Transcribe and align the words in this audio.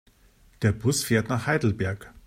Der 0.63 0.71
Bus 0.71 1.03
fährt 1.03 1.29
nach 1.29 1.45
Heidelberg 1.45 2.11